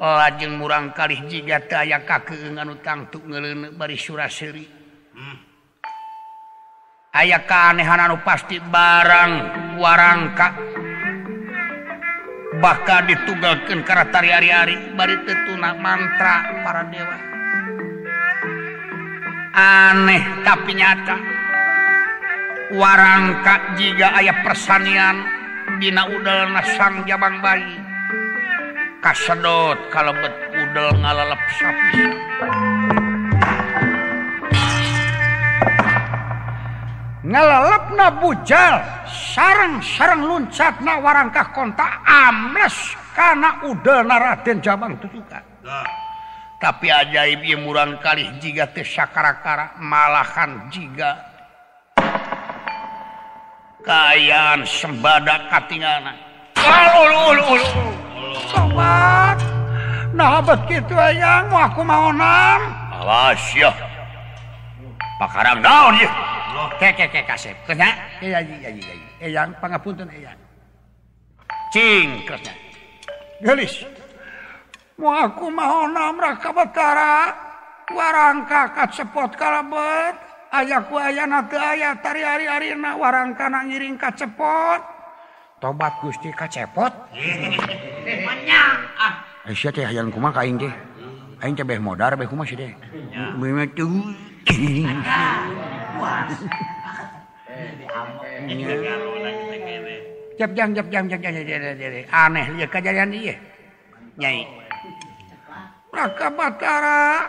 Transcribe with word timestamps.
lajeng 0.00 0.56
oh, 0.56 0.56
murang 0.56 0.96
kali 0.96 1.20
jika 1.28 1.84
aya 1.84 2.00
kakean 2.08 2.56
utang 2.72 3.12
tuh 3.12 3.20
ngelenek 3.20 3.76
bari 3.76 4.00
surasri 4.00 4.64
hmm. 5.12 5.36
ayaah 7.12 7.42
keanehan 7.44 8.00
anu 8.00 8.16
pasti 8.24 8.56
barang 8.56 9.32
warangka. 9.76 10.48
Bakal 12.60 13.08
ditugalkan 13.08 13.88
karena 13.88 14.04
tari 14.12 14.28
hari-hari 14.28 14.76
bari 14.92 15.16
tetunak 15.24 15.80
mantra 15.80 16.44
para 16.60 16.84
dewa. 16.92 17.16
Aneh 19.56 20.22
tapi 20.44 20.76
nyata. 20.76 21.39
warangka 22.70 23.74
jika 23.78 24.14
ayah 24.22 24.38
persanian 24.46 25.16
Dina 25.78 26.02
udel 26.06 26.50
nasang 26.52 27.06
Jabang 27.06 27.40
bayi. 27.40 27.78
Kasedot 29.00 29.78
kalau 29.88 30.12
bet 30.12 30.34
udel 30.52 30.92
ngalalep 31.00 31.40
sapi 31.56 32.04
ngalalep 37.24 37.84
na 37.96 38.08
bujal 38.12 38.74
sarang-sarang 39.08 40.26
luncat 40.26 40.82
na 40.84 41.00
warangkah 41.00 41.48
kontak 41.54 42.02
ambles 42.04 42.76
karena 43.14 43.62
udel 43.64 44.04
na 44.04 44.16
Raden 44.20 44.58
Jabang 44.60 44.98
tujukan 45.00 45.44
tapi 46.60 46.92
ajaib 46.92 47.40
imuran 47.40 48.02
kali 48.04 48.26
jika 48.42 48.68
tesakara-kara 48.68 49.80
malahan 49.80 50.68
jika 50.68 51.29
kayan 53.90 54.62
sembada 54.62 55.50
katingan 55.50 56.14
sobat 58.46 59.34
nah 60.14 60.38
gitu 60.70 60.94
ayang 60.94 61.50
mau 61.50 61.66
aku 61.66 61.82
mau 61.82 62.14
nam 62.14 62.60
awas 63.02 63.42
ya. 63.56 63.72
Pakarang 65.20 65.60
daun 65.60 66.00
ya? 66.00 66.08
Keke 66.80 67.08
keke 67.08 67.20
kasep. 67.28 67.56
Kena? 67.68 67.92
Iya 68.24 68.40
iya 68.40 68.68
iya 68.72 68.92
iya 68.96 69.08
eyang 69.20 69.52
pangapunten 69.60 70.08
eyang. 70.08 70.38
Cing 71.74 72.24
kenya 72.28 72.54
gelis 73.40 73.82
mau 75.00 75.16
aku 75.16 75.48
mau 75.48 75.88
nam 75.88 76.20
raka 76.20 76.52
betara 76.52 77.32
warangka 77.90 78.68
kakak 78.70 78.90
sepot 78.92 79.32
kalabet 79.34 80.29
ayaku 80.50 80.94
aya 80.98 81.24
aya 81.56 81.90
tari 82.02 82.22
hari-harina 82.26 82.98
warang 82.98 83.34
kana 83.38 83.64
ngiring 83.66 83.94
kacepot. 83.94 84.82
Tobat 85.62 85.92
Gusti 86.02 86.32
kacepot. 86.34 86.90
Eh, 89.46 89.56
hayang 89.86 90.10
kumaha 90.10 90.40
ka 90.40 90.42
aing 90.42 90.58
teh? 90.58 90.72
Aing 91.40 91.54
teh 91.54 91.64
beh 91.64 91.78
modar 91.80 92.18
beh 92.18 92.26
kumaha 92.26 92.50
sih 92.50 92.58
deh 92.58 92.72
memang 93.38 93.70
tuh. 93.76 94.12
Jap 100.40 100.50
jam 100.56 100.72
jap 100.72 100.86
jam 100.88 101.04
jap 101.04 101.20
jam 101.20 101.32
aneh 102.08 102.44
lihat 102.56 102.70
kejadian 102.72 103.12
dia. 103.12 103.36
Nyai. 104.16 104.48
Raka 105.90 106.28
Batara. 106.32 107.28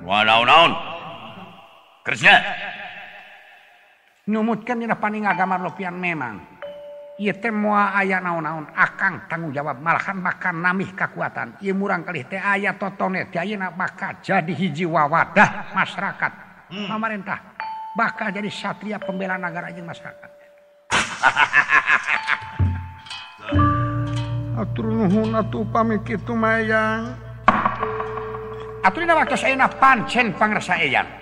walau 0.00 0.42
naon-naon. 0.48 0.89
kerja 2.04 2.32
nyumutkan 4.30 4.78
dina 4.78 4.94
paning 4.94 5.26
agama 5.26 5.58
lopian 5.58 5.98
memang. 5.98 6.62
Ieu 7.20 7.36
teh 7.36 7.52
moal 7.52 7.92
aya 7.92 8.16
naon-naon 8.16 8.72
akang 8.72 9.28
tanggung 9.28 9.52
jawab 9.52 9.76
malahan 9.76 10.24
bakal 10.24 10.56
namih 10.56 10.96
kekuatan 10.96 11.60
ieu 11.60 11.76
murang 11.76 12.00
kalih 12.00 12.24
teh 12.24 12.40
aya 12.40 12.72
totone 12.80 13.28
teh 13.28 13.36
ayeuna 13.36 13.76
bakal 13.76 14.16
jadi 14.24 14.48
hiji 14.48 14.88
wawadah 14.88 15.76
masyarakat. 15.76 16.48
Hmm. 16.70 16.86
pemerintah 16.86 17.42
bakal 17.92 18.32
jadi 18.32 18.48
satria 18.48 18.96
pembela 18.96 19.36
negara 19.36 19.68
jeung 19.68 19.84
masyarakat. 19.84 20.30
Atur 24.64 24.88
nuhun 24.88 25.36
atuh 25.36 25.68
pami 25.68 26.00
kitu 26.00 26.32
mayang. 26.32 27.20
Atur 28.80 29.04
dina 29.04 29.12
waktu 29.12 29.36
saena 29.36 29.68
pancen 29.68 30.32
pangrasa 30.40 30.80
eyang. 30.80 31.19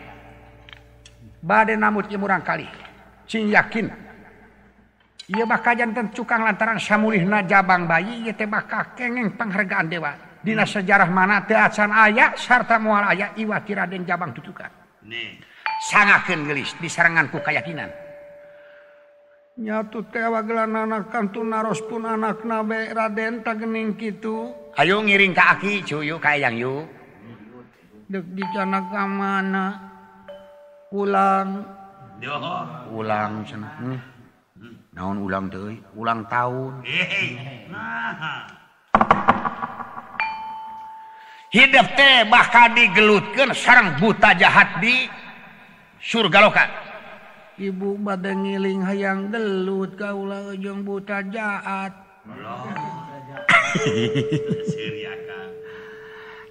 badai 1.43 1.79
namut 1.79 2.11
murang 2.15 2.43
kali. 2.43 2.67
Cing 3.29 3.53
yakin? 3.53 3.87
Ia 5.29 5.45
makajan 5.45 5.93
dan 5.93 6.09
cukang 6.09 6.41
lantaran 6.41 6.81
samulihna 6.81 7.45
jabang 7.45 7.85
bayi 7.85 8.25
ia 8.25 8.33
tebak 8.33 8.65
kakengeng 8.65 9.37
penghargaan 9.37 9.87
dewa. 9.93 10.13
Dina 10.41 10.65
hmm. 10.65 10.73
sejarah 10.73 11.11
mana 11.13 11.45
teacan 11.45 11.93
ayah 11.93 12.33
Sarta 12.39 12.81
mual 12.81 13.05
ayah 13.13 13.37
iwati 13.37 13.77
raden 13.77 14.09
jabang 14.09 14.33
tutukan. 14.33 14.73
Sangakeun 15.85 16.49
gelis 16.49 16.73
di 16.81 16.89
serangan 16.89 17.29
ku 17.29 17.45
kayakinan 17.45 18.09
nyatu 19.59 20.07
tewa 20.07 20.41
gelan 20.47 20.71
anak 20.71 21.11
kantu 21.11 21.43
naros 21.43 21.83
pun 21.83 22.07
anak 22.07 22.47
nabe 22.47 22.95
raden 22.95 23.43
tagening 23.43 23.99
kitu. 23.99 24.55
Ayo 24.79 25.03
ngiring 25.03 25.35
ka 25.35 25.59
aki 25.59 25.83
cuyu 25.83 26.23
ka 26.23 26.39
yang 26.39 26.55
yu. 26.55 26.87
Dek 28.07 28.25
di 28.33 28.45
kana 28.55 28.87
ka 28.89 29.05
mana 29.05 29.88
ulang. 30.93 31.65
Ulang 32.91 33.33
hmm. 33.47 33.99
naon 34.91 35.23
ulang 35.23 35.47
de 35.47 35.79
ulang 35.95 36.27
tahun 36.27 36.83
hidup 41.49 41.87
teh 41.97 42.29
bakal 42.29 42.77
digelutkan 42.77 43.55
sarang 43.57 43.97
buta 43.97 44.37
jahat 44.37 44.83
di 44.85 45.09
surga 46.03 46.39
loka. 46.45 46.65
Ibu 47.59 47.99
bad 47.99 48.23
ngiling 48.23 48.87
hayang 48.87 49.35
gelut 49.35 49.99
kaulah 49.99 50.55
ujung 50.55 50.87
buta 50.87 51.25
jahat. 51.27 51.91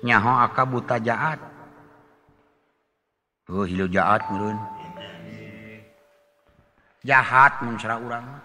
Nyaho 0.04 0.32
aka 0.44 0.64
buta 0.68 1.00
jahat. 1.00 1.40
Oh, 3.48 3.64
hilu 3.64 3.88
jahat 3.88 4.28
murun. 4.28 4.60
Jahat 7.08 7.64
mun 7.64 7.80
sara 7.80 7.96
urang 7.96 8.28
mah. 8.28 8.44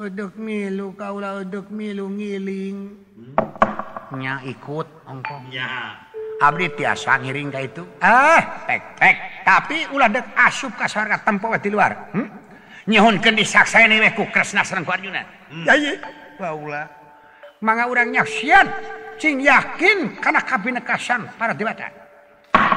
Uduk 0.00 0.40
milu 0.40 0.96
kaula 0.96 1.44
uduk 1.44 1.68
milu 1.68 2.08
ngiling. 2.08 2.96
Hmm? 3.20 4.16
Nya 4.16 4.40
ikut 4.48 4.88
ongkong. 5.04 5.52
Ya. 5.52 6.00
Abdi 6.40 6.72
tiasa 6.72 7.20
ngiring 7.20 7.52
ka 7.52 7.60
itu. 7.68 7.84
Eh, 8.00 8.40
tek 8.64 8.82
tek. 8.96 9.16
Tapi 9.44 9.92
ulah 9.92 10.08
dek 10.08 10.24
asup 10.40 10.72
ka 10.72 10.88
sarga 10.88 11.20
tempo 11.20 11.52
di 11.60 11.68
luar. 11.68 12.08
Hmm? 12.16 12.24
Nyihunkeun 12.88 13.36
disaksaeun 13.36 13.92
we 13.92 14.08
ku 14.16 14.24
Kresna 14.32 14.64
sareng 14.64 14.88
ku 14.88 14.92
Arjuna. 14.96 15.20
Hmm. 15.52 15.68
Ya 15.68 15.76
ieu. 15.76 16.00
Baula. 16.40 16.88
Mangga 17.60 17.92
urang 17.92 18.08
nyaksian 18.08 18.72
cing 19.20 19.44
yakin 19.44 20.16
kana 20.16 20.40
kabinekasan 20.40 21.28
para 21.36 21.52
dewata. 21.52 21.92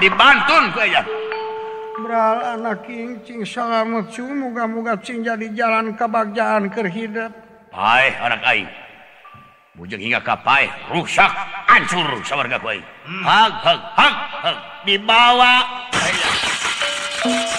Dibantun 0.03 0.75
ku 0.75 0.84
aya. 0.84 1.26
Beral 1.97 2.62
anak 2.62 2.85
incing 2.94 3.41
salamet 3.41 4.13
cu 4.13 4.22
muga-muga 4.30 5.02
cing 5.02 5.25
jadi 5.25 5.50
jalan 5.50 5.97
kebagjaan 5.97 6.69
kerhidap. 6.69 7.34
Pai 7.74 8.13
anak 8.22 8.46
aing. 8.46 8.69
Bujeng 9.74 10.06
hingga 10.06 10.22
kapai 10.22 10.69
rusak 10.94 11.34
hancur 11.66 12.22
sawarga 12.22 12.62
ku 12.62 12.69
aing. 12.69 12.86
Hmm. 13.02 13.24
Hag 13.25 13.53
hag 13.66 13.81
hag 13.97 14.16
hag 14.46 14.57
dibawa. 14.86 15.66
Ayah. 15.97 17.56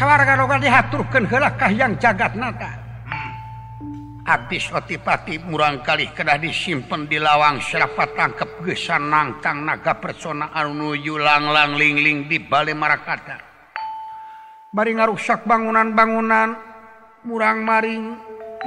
sawwarga 0.00 0.56
dihaturkeun 0.56 1.28
heula 1.28 1.52
yang 1.68 1.92
jagat 2.00 2.32
nata? 2.32 2.72
Hmm. 3.04 3.32
Habis 4.24 4.72
otipati 4.72 5.36
murang 5.44 5.84
kali 5.84 6.08
kedah 6.16 6.40
disimpen 6.40 7.04
di 7.04 7.20
lawang 7.20 7.60
serapat 7.60 8.16
tangkep 8.16 8.64
gesan 8.64 9.12
nangkang 9.12 9.60
naga 9.60 10.00
persona 10.00 10.56
anuyu 10.56 11.20
langlang 11.20 11.76
lingling 11.76 12.32
di 12.32 12.40
Bale 12.40 12.72
Marakata. 12.72 13.36
Bari 14.72 14.96
ngarusak 14.96 15.44
bangunan-bangunan 15.44 16.48
murang 17.28 17.60
maring 17.60 18.04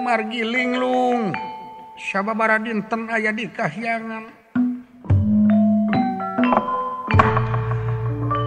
margi 0.05 0.45
linglung. 0.45 1.33
Sababara 1.97 2.61
dinten 2.61 3.09
aya 3.09 3.33
di 3.33 3.49
kahyangan? 3.49 4.42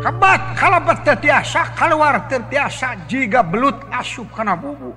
lebat 0.07 0.55
kalabat 0.55 1.03
tertiasa 1.03 1.75
keluar 1.75 2.31
tertiasa 2.31 2.95
jika 3.11 3.43
belut 3.43 3.75
asup 3.91 4.31
karena 4.31 4.55
bubu. 4.55 4.95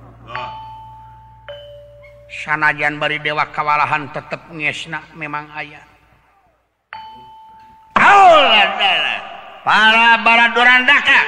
Sanajan 2.30 3.02
bari 3.02 3.18
dewa 3.18 3.42
kewalahan 3.50 4.06
tetap 4.14 4.46
ngesna 4.54 5.02
memang 5.18 5.50
ayah 5.58 5.82
para 9.60 10.16
bara 10.24 10.46
dorandaka 10.56 11.20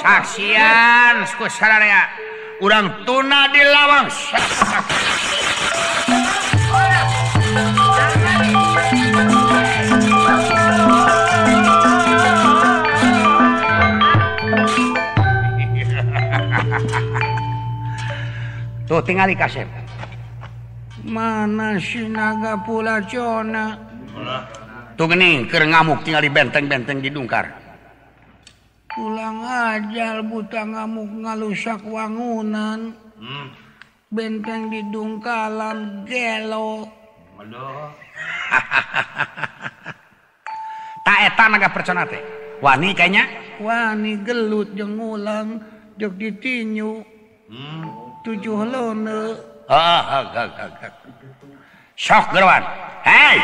saksian 0.00 1.16
ku 1.38 1.46
sararea 1.46 2.02
tuna 3.04 3.40
di 3.52 3.62
lawang. 3.62 4.08
tuh 18.88 19.02
tinggal 19.02 19.30
kasep. 19.34 19.66
Mana 21.06 21.78
sinaga 21.78 22.58
pula 22.66 22.98
Jona 23.06 23.78
tuh 24.96 25.04
gini 25.12 25.44
ker 25.44 25.68
ngamuk 25.68 26.00
tinggal 26.02 26.24
di 26.24 26.32
benteng-benteng 26.32 27.04
didungkar 27.04 27.52
pulang 28.96 29.44
ajal 29.44 30.24
buta 30.24 30.64
ngamuk 30.64 31.10
ngalusak 31.20 31.84
wangunan. 31.84 32.96
Hmm. 33.16 33.48
benteng 34.12 34.68
didungkalam 34.68 36.04
gelo 36.04 36.84
tak 41.06 41.18
etan 41.32 41.48
naga 41.52 41.68
percana 41.72 42.06
teh. 42.08 42.20
Wani 42.64 42.96
kayaknya? 42.96 43.28
Wani 43.60 44.16
gelut 44.24 44.72
jeng 44.74 44.96
ulang. 44.96 45.60
Jok 45.96 46.12
ditinyu 46.20 47.00
hmm. 47.48 47.84
tujuh 48.20 48.68
lone. 48.68 49.20
Sok 51.96 52.24
geruan. 52.36 52.60
Hei. 53.00 53.40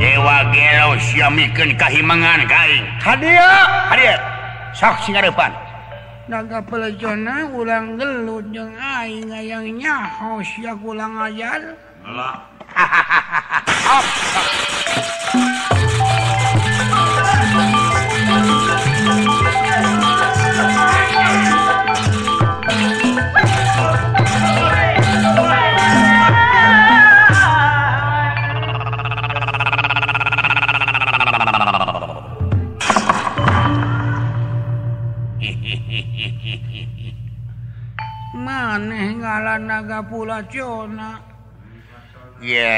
Dewa 0.00 0.36
gelo 0.48 0.96
siamikeun 0.96 1.76
kahimangan 1.76 2.48
kaing. 2.48 2.86
Hadia, 3.04 3.50
hadia. 3.92 4.16
Sok 4.72 5.04
singarepan. 5.04 5.52
Naga 6.28 6.64
pelejona 6.64 7.52
ulang 7.52 8.00
gelut 8.00 8.48
jeung 8.48 8.72
aing 8.80 9.28
hayang 9.28 9.68
nyaho 9.76 10.40
sia 10.40 10.72
ulang 10.72 11.20
ajar. 11.20 11.76
Heula. 12.00 12.32
Hahaha. 12.72 14.27
nasional 40.38 41.18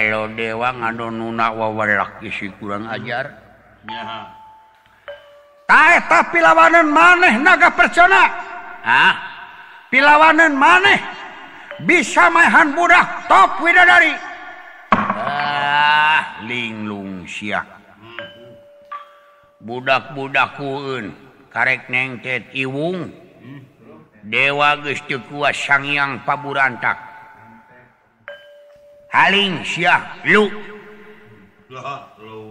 lo 0.09 0.23
dewa 0.33 0.73
ngado 0.73 1.13
nuna 1.13 1.53
wawalak 1.53 2.25
isi 2.25 2.49
kurang 2.57 2.89
ajar. 2.89 3.37
Taeta 5.69 6.21
pilawanan 6.33 6.89
maneh 6.89 7.37
naga 7.37 7.69
percana 7.69 8.25
ah 8.81 9.15
pilawanan 9.93 10.57
maneh. 10.57 11.01
Bisa 11.85 12.29
maehan 12.29 12.77
budak 12.77 13.29
top 13.29 13.61
widadari. 13.61 14.13
Ah 14.97 16.41
linglung 16.45 17.25
siak 17.29 17.65
budak-budak 19.61 20.57
kuun 20.57 21.13
karek 21.53 21.89
nengtet 21.93 22.49
iwung. 22.57 23.13
Hmm. 23.13 23.61
Dewa 24.25 24.77
geus 24.81 25.01
teu 25.05 25.21
kuas 25.29 25.57
sangyang 25.57 26.25
paburantak. 26.25 27.10
Haling 29.11 29.67
siah 29.67 30.23
lu. 30.23 30.47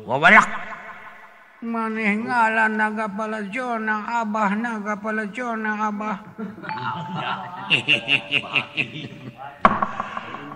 Wawalak. 0.03 0.47
maneh 1.59 2.15
ngalan 2.23 2.79
naga 2.79 3.11
pala 3.11 3.43
Jonang 3.51 4.07
Abah 4.07 4.55
naga 4.55 4.95
pala 4.95 5.27
Jonang 5.27 5.75
Abah. 5.75 6.23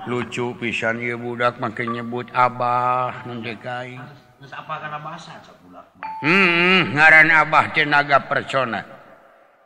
Lucu 0.07 0.55
pisan 0.59 0.99
ya 0.99 1.15
budak 1.19 1.59
makin 1.59 1.95
nyebut 1.95 2.27
Abah 2.31 3.23
mendekai 3.27 3.99
hmm, 6.23 6.95
ngaran 6.95 7.31
Abah 7.31 7.71
tenaga 7.71 8.19
persona. 8.27 8.83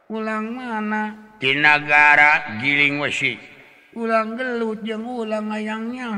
Ulang 0.09 0.57
mana? 0.57 1.13
Di 1.37 1.53
negara 1.53 2.57
giling 2.61 2.97
wasit 3.01 3.56
ulang 3.97 4.37
gelut 4.37 4.85
yang 4.85 5.01
ulang 5.01 5.49
ayangnya 5.49 6.13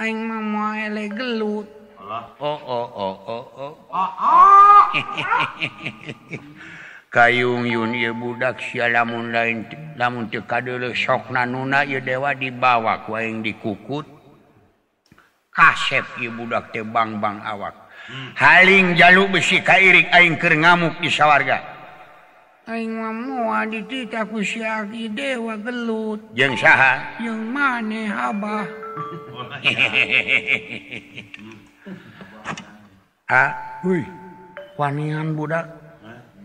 Aing 0.00 0.24
mama 0.24 0.80
ele 0.80 1.04
gelut. 1.12 1.68
Oh 2.00 2.24
oh 2.40 2.88
oh 2.96 3.16
oh 3.28 3.44
oh. 3.60 3.76
oh. 3.92 4.84
Kayung 7.12 7.68
Yun 7.68 7.92
ieu 7.92 8.16
budak 8.16 8.56
sia 8.64 8.88
lamun 8.88 9.36
lain 9.36 9.68
lamun 10.00 10.32
teu 10.32 10.40
kadeuleuh 10.48 10.96
sok 10.96 11.28
nanuna 11.28 11.84
ieu 11.84 12.00
dewa 12.00 12.32
dibawa 12.32 13.04
ku 13.04 13.12
aing 13.12 13.44
dikukut. 13.44 14.08
Kasep 15.52 16.08
ieu 16.24 16.32
budak 16.32 16.72
teh 16.72 16.80
bang-bang 16.80 17.44
awak. 17.44 17.76
Hmm. 18.08 18.32
Haling 18.34 18.96
jaluk 18.96 19.36
besi 19.36 19.60
kairik 19.60 20.08
aing 20.08 20.40
keur 20.40 20.56
ngamuk 20.56 21.04
di 21.04 21.12
sawarga. 21.12 21.71
dewalut 25.10 26.20
maneh 27.50 28.06
Abah 28.06 28.66
wanian 34.78 35.34
budak 35.34 35.66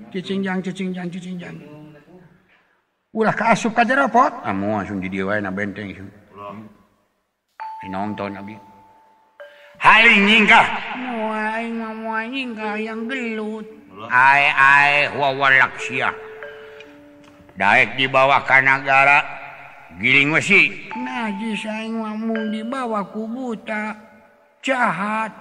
cicingjang 0.10 0.66
cicingjang 0.66 1.08
cicingjang 1.14 1.58
ulah 3.14 3.36
keasup 3.38 3.78
aja 3.78 3.94
rapot 3.94 4.34
kamu 4.42 4.68
langsung 4.74 4.98
di 4.98 5.14
dewa 5.14 5.38
na 5.38 5.54
benteng 5.54 5.94
nonton 7.88 8.34
nabi 8.34 8.58
Hai 9.78 10.10
nyingkah 10.26 10.66
yang 12.82 13.06
gelut 13.06 13.87
diet 17.58 17.90
dibawa 17.98 18.46
kanagara 18.46 19.26
giling 19.98 20.30
wesi. 20.30 20.70
Najis 20.94 21.66
saingmu 21.66 22.54
dibawa 22.54 23.02
ku 23.10 23.26
buta 23.26 23.98
jahat 24.62 25.34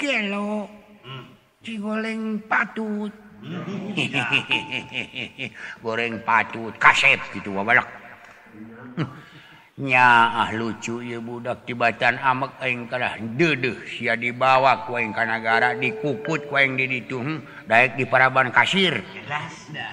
kelo 0.00 0.64
hmm. 1.04 1.24
cigoleng 1.60 2.40
patut. 2.48 3.12
Hmm. 3.44 3.92
Goreng 5.84 6.16
patut 6.24 6.72
kasep 6.80 7.20
gitu 7.36 7.52
wawalak. 7.52 7.84
nya 9.74 10.30
ah 10.30 10.50
lucu 10.54 11.02
ya 11.02 11.18
budak. 11.18 11.66
Tibatan 11.66 12.14
amek 12.22 12.62
aing 12.62 12.86
kalah 12.86 13.18
dedeh 13.18 13.74
sia 13.90 14.14
dibawa 14.14 14.86
ku 14.86 14.94
aing 14.94 15.10
ka 15.10 15.26
nagara 15.26 15.74
dikukut 15.74 16.46
ku 16.46 16.54
aing 16.54 16.78
di 16.78 16.86
ditu 16.86 17.18
hmm, 17.18 17.66
daek 17.66 17.98
di 17.98 18.06
paraban 18.06 18.54
kasir. 18.54 19.02
Jelas 19.02 19.54
dah. 19.74 19.90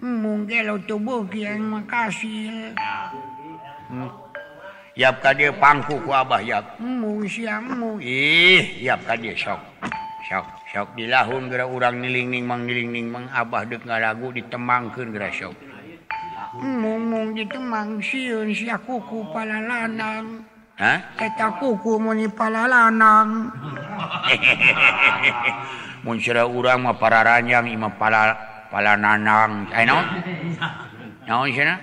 Hmm, 0.00 0.24
mungkin 0.24 0.64
lo 0.64 0.76
tubuh 0.86 1.26
kian 1.28 1.60
makasih 1.60 2.72
ah. 2.78 3.10
hmm. 3.90 4.08
yap 4.96 5.20
ka 5.20 5.36
dia 5.36 5.52
pangku 5.52 6.00
ku 6.00 6.10
abah 6.14 6.40
yap. 6.40 6.80
Mu 6.80 7.20
siamu 7.28 8.00
ih 8.00 8.80
yap 8.80 9.04
ka 9.04 9.12
dia 9.12 9.36
sok. 9.36 9.60
Sok 10.24 10.46
sok. 10.72 10.88
Dilahun 10.96 11.52
geura 11.52 11.68
urang 11.68 12.00
niling 12.00 12.32
ning 12.32 12.48
mang 12.48 12.64
niling 12.64 12.96
ning 12.96 13.12
mang 13.12 13.28
abah 13.28 13.68
deuk 13.68 13.84
ngaragu 13.84 14.32
ditemangkeun 14.32 15.12
geura 15.12 15.28
sok. 15.28 15.77
mung 16.62 17.34
gitu 17.38 17.58
mang 17.62 18.02
siun 18.02 18.50
si 18.50 18.66
kuku 18.66 19.22
pala 19.30 19.62
lanang 19.62 20.42
eta 21.18 21.46
kuku 21.58 21.98
muni 21.98 22.26
pala 22.30 22.66
lanang 22.66 23.50
mun 26.04 26.18
sira 26.18 26.46
urang 26.46 26.86
mah 26.86 26.94
para 26.98 27.22
ranjang 27.26 27.70
imah 27.70 27.94
pala 27.98 28.34
pala 28.70 28.94
nanang 28.98 29.66
ai 29.74 29.86
naon 29.86 30.06
naon 31.26 31.50
sina 31.50 31.74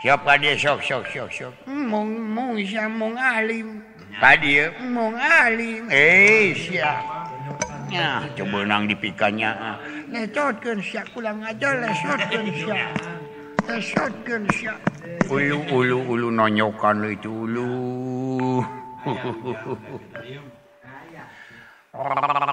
siapa 0.00 0.36
dia 0.40 0.56
sok 0.56 0.80
sok 0.84 1.04
sok 1.08 1.28
sok 1.32 1.54
mung 1.68 2.12
mung 2.32 2.56
sia 2.64 2.88
mung 2.88 3.16
alim 3.16 3.80
tadi 4.20 4.60
ya 4.60 4.66
mung 4.84 5.16
alim 5.16 5.88
eh 5.92 6.52
sia 6.56 6.96
Ya, 7.88 8.20
coba 8.36 8.68
nang 8.68 8.84
dipikannya. 8.84 9.48
Lecotkeun 10.12 10.84
sia 10.84 11.00
kulang 11.08 11.40
aja 11.40 11.72
lecotkeun 11.72 12.46
sia. 12.52 12.84
ulu-ulu 15.28 16.32
nonyokan 16.32 17.04
itu 17.04 17.28
ulu. 17.28 18.64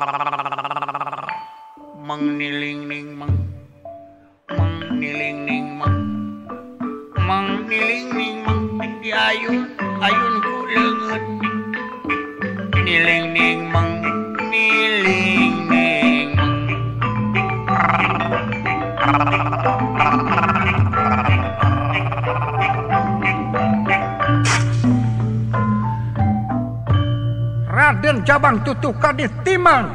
Raden 27.75 28.24
Jabang 28.24 28.63
tutu 28.63 28.96
Kadit 28.96 29.44
Timang. 29.44 29.91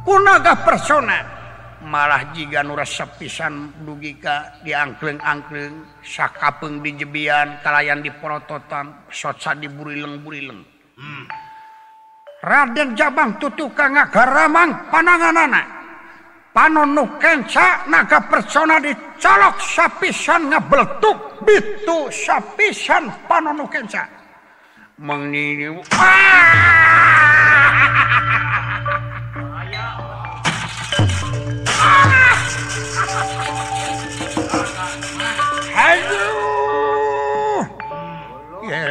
Punagah 0.00 0.64
persona 0.64 1.20
malah 1.84 2.32
jika 2.32 2.64
nuras 2.64 2.88
sepisan 2.88 3.84
dugika 3.84 4.56
diangkleng-angkleng 4.64 6.00
Sakapeng 6.00 6.80
di 6.80 6.96
jebian 6.96 7.60
kalayan 7.60 8.00
di 8.00 8.08
porototan 8.08 9.06
sotsa 9.12 9.52
di 9.52 9.68
burileng 9.68 10.24
hmm. 10.24 11.24
Raden 12.40 12.96
Jabang 12.96 13.36
tutu 13.36 13.68
Kagaramang 13.76 14.88
panangan 14.88 15.36
anak 15.36 15.66
panonkenca 16.56 17.84
naga 17.92 18.24
persona 18.24 18.80
dicolok 18.80 19.60
sapisan 19.60 20.48
ngebeletuk 20.48 21.44
bitu 21.44 22.08
sapisan 22.08 23.12
panonkenca 23.28 24.15
mengni 24.96 25.68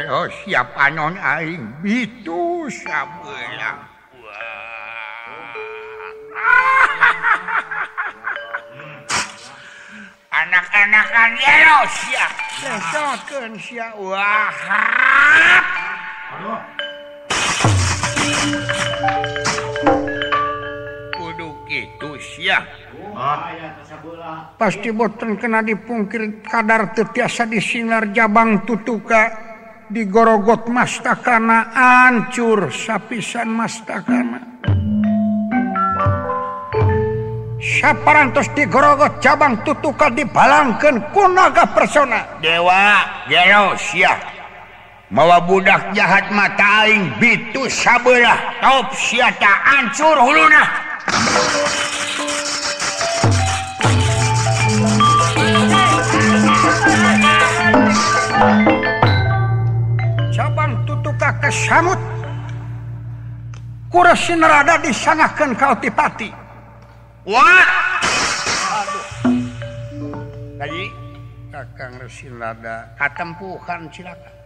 Oh, 0.06 0.30
siap 0.30 0.72
anon 0.78 1.18
aing 1.18 1.66
bitu 1.84 2.70
sabeula. 2.70 3.84
Anak-anakan 10.32 11.30
yero 11.36 11.84
oh, 11.84 11.86
siap. 11.90 12.32
Lesokeun 12.64 13.52
siap 13.60 13.94
wahap. 14.00 15.95
Halo. 16.26 16.58
Kudu 21.14 21.48
kitu 21.70 22.10
siap. 22.18 22.66
Pasti 24.58 24.90
boten 24.90 25.38
kena 25.38 25.62
dipungkir 25.62 26.42
kadar 26.42 26.90
tetiasa 26.98 27.46
disingar 27.46 28.10
Jabang 28.10 28.66
tutuka 28.66 29.30
digorogot 29.86 30.66
mastakana 30.66 31.70
ancur 31.70 32.74
sapisan 32.74 33.46
mastakana. 33.46 34.42
Saparantos 37.62 38.50
digorogot 38.58 39.22
cabang 39.22 39.62
tutuka 39.62 40.10
dibalangkan 40.10 41.06
kunaga 41.14 41.70
persona. 41.70 42.42
Dewa, 42.42 42.98
gero 43.30 43.78
siap. 43.78 44.35
mawa 45.06 45.38
budak 45.38 45.94
jahat 45.94 46.34
mataing 46.34 47.14
bitu 47.22 47.70
sabelah 47.70 48.58
top 48.58 48.90
siata 48.90 49.52
ancur 49.78 50.18
huluna. 50.18 50.62
Cabang 60.34 60.74
tutuka 60.82 61.30
kesamut 61.38 62.00
kurasin 63.94 64.42
rada 64.42 64.74
disangahkan 64.82 65.54
kau 65.54 65.74
tipati. 65.78 66.34
Wah 67.30 67.66
tadi 70.58 70.90
kakang 71.54 71.94
resin 72.02 72.34
rada 72.42 72.90
katempuhan 72.98 73.86
silakan. 73.94 74.45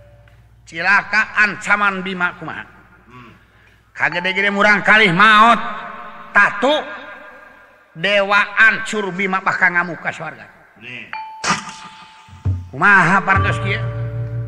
cilaka 0.71 1.35
ancaman 1.35 2.07
Bima 2.07 2.39
kumaha? 2.39 2.79
Kagede-gede 3.91 4.55
murang 4.55 4.87
kalih 4.87 5.11
maut 5.11 5.59
tatu 6.31 6.71
dewa 7.99 8.55
ancur 8.55 9.11
Bima 9.11 9.43
bakal 9.43 9.75
ngamuka 9.75 10.15
swarga. 10.15 10.47
Hmm. 10.79 11.11
kumaha 12.71 13.19
parantos 13.27 13.59
kieu? 13.67 13.83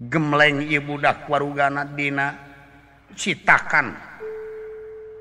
Gemleng 0.00 0.64
ibu 0.66 0.98
dak 0.98 1.30
warugana 1.30 1.86
dina 1.86 2.34
citakan. 3.14 4.13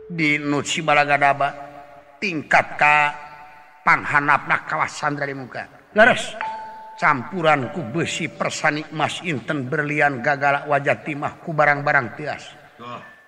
di 0.07 0.35
Nusi 0.39 0.83
Balagadaba 0.83 1.49
tingkat 2.19 2.79
ka 2.79 2.95
panghanapna 3.83 4.63
kawasan 4.63 5.19
dari 5.19 5.35
muka. 5.35 5.91
Leres. 5.93 6.35
campuran 6.93 7.73
ku 7.73 7.83
besi 7.89 8.29
persani 8.29 8.85
emas 8.93 9.19
Inten 9.25 9.65
berlian 9.65 10.21
gagala 10.21 10.69
wajah 10.69 11.01
timah 11.01 11.41
ku 11.41 11.51
barang-barang 11.51 12.07
tias. 12.15 12.43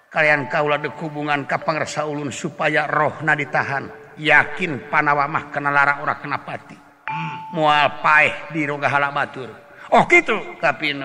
Kalian 0.07 0.47
kaulah 0.47 0.79
dehubungan 0.79 1.43
Kapangrsa 1.43 2.07
Ulun 2.07 2.31
supaya 2.31 2.87
rohna 2.87 3.35
ditahan. 3.35 4.15
Yakin 4.15 4.87
panawa 4.87 5.27
mah 5.27 5.51
kena 5.51 5.75
lara 5.75 5.99
ora 5.99 6.15
kena 6.15 6.39
pati. 6.39 6.77
Hmm. 7.05 7.53
mual 7.53 8.01
paeh 8.01 8.49
di 8.49 8.65
rogahala 8.65 9.13
Batur 9.13 9.45
Oh 9.93 10.09
gitu. 10.09 10.57
Tapi 10.57 10.97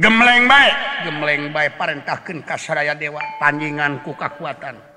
gemleng 0.00 0.48
baik 0.48 0.76
gemleng 1.04 1.42
baik 1.52 1.76
parentahkan 1.76 2.38
kasaraya 2.46 2.94
dewa. 2.94 3.20
Panjingan 3.36 4.00
ku 4.00 4.14
kekuatan 4.14 4.91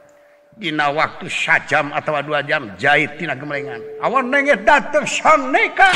Dina 0.55 0.87
waktu 0.87 1.27
sajam 1.27 1.91
atau 1.91 2.15
dua 2.23 2.39
jam 2.39 2.71
jahit 2.79 3.19
tina 3.19 3.35
gemelingan. 3.35 3.83
Awan 3.99 4.31
nenge 4.31 4.55
datang 4.63 5.03
neka! 5.51 5.91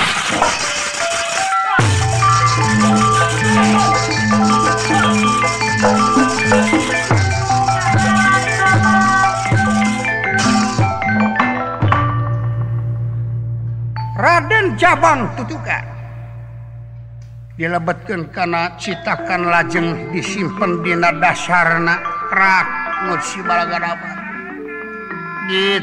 Raden 14.19 14.75
Jabang 14.75 15.39
Tutuka 15.39 15.79
dilebetkan 17.55 18.27
karena 18.35 18.75
citakan 18.75 19.47
lajeng 19.47 20.11
disimpan 20.11 20.83
dina 20.83 21.15
dasarna 21.15 21.95
rak 22.35 22.67
Nusi 23.07 23.39
Balagaraban 23.47 24.18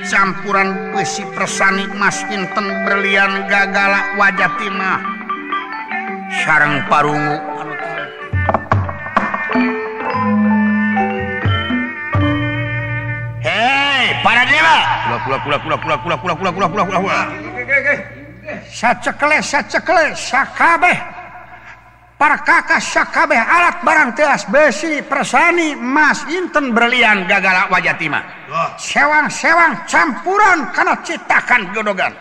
campuran 0.07 0.95
besi 0.95 1.27
persani 1.35 1.91
maskinten 1.99 2.87
berlian 2.87 3.51
gagala 3.51 4.15
wajah 4.15 4.55
timah 4.63 5.03
sarang 6.47 6.87
parungu. 6.87 7.39
Hei 13.43 14.07
para 14.23 14.43
dewa 14.47 14.77
pula 15.27 15.39
pula 15.43 15.59
pula 15.59 15.77
pula 15.83 15.97
pula 15.99 16.15
pula 16.15 16.35
pula 16.39 16.51
pula 16.55 16.69
pula 16.71 16.99
pula. 17.03 17.21
Pula 17.27 17.95
sacekeles 18.71 19.51
sacekeles 19.51 20.15
sakabeh! 20.15 21.16
para 22.17 22.41
kakak 22.41 22.81
Sakabeh 22.81 23.39
alat 23.39 23.85
barang 23.85 24.17
teas 24.17 24.49
besi 24.49 25.05
persani 25.05 25.77
emas 25.77 26.25
Inten 26.33 26.73
berlian 26.73 27.29
gagala 27.29 27.69
wajah 27.69 27.97
timah. 28.01 28.25
Sewang-sewang 28.81 29.85
campuran 29.85 30.73
karena 30.73 30.97
citakan 31.05 31.63
godogan. 31.77 32.13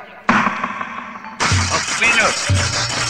Oh, 1.72 3.05